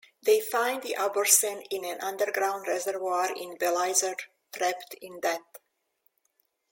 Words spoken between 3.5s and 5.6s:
Belisaere, trapped in Death.